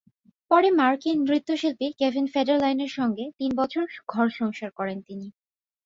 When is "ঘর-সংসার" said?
4.09-4.71